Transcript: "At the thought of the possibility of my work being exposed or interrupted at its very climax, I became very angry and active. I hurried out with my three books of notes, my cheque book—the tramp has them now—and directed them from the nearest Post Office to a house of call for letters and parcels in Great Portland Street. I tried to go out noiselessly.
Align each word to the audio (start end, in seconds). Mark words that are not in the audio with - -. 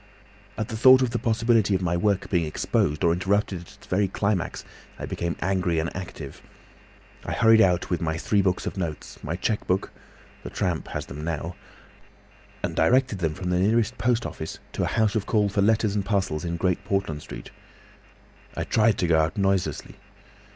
"At 0.57 0.69
the 0.69 0.75
thought 0.77 1.03
of 1.03 1.11
the 1.11 1.19
possibility 1.19 1.75
of 1.75 1.81
my 1.83 1.95
work 1.95 2.27
being 2.31 2.47
exposed 2.47 3.03
or 3.03 3.13
interrupted 3.13 3.61
at 3.61 3.71
its 3.75 3.85
very 3.85 4.07
climax, 4.07 4.65
I 4.97 5.05
became 5.05 5.35
very 5.35 5.51
angry 5.51 5.77
and 5.77 5.95
active. 5.95 6.41
I 7.23 7.33
hurried 7.33 7.61
out 7.61 7.91
with 7.91 8.01
my 8.01 8.17
three 8.17 8.41
books 8.41 8.65
of 8.65 8.77
notes, 8.77 9.23
my 9.23 9.35
cheque 9.35 9.67
book—the 9.67 10.49
tramp 10.49 10.87
has 10.87 11.05
them 11.05 11.23
now—and 11.23 12.75
directed 12.75 13.19
them 13.19 13.35
from 13.35 13.51
the 13.51 13.59
nearest 13.59 13.95
Post 13.99 14.25
Office 14.25 14.57
to 14.73 14.81
a 14.81 14.87
house 14.87 15.13
of 15.13 15.27
call 15.27 15.49
for 15.49 15.61
letters 15.61 15.93
and 15.93 16.03
parcels 16.03 16.43
in 16.45 16.57
Great 16.57 16.83
Portland 16.83 17.21
Street. 17.21 17.51
I 18.57 18.63
tried 18.63 18.97
to 18.97 19.07
go 19.07 19.19
out 19.19 19.37
noiselessly. 19.37 19.97